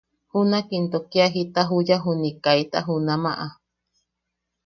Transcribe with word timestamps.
Junak 0.31 0.67
into 0.77 0.99
kia 1.11 1.27
jita 1.33 1.61
juya 1.69 1.97
juniʼi 2.03 2.31
kaita 2.43 2.79
junamaʼa. 2.87 3.47